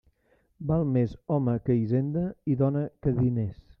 Val 0.71 0.85
més 0.95 1.13
home 1.35 1.55
que 1.67 1.75
hisenda 1.81 2.25
i 2.53 2.57
dona 2.63 2.83
que 3.07 3.15
diners. 3.21 3.63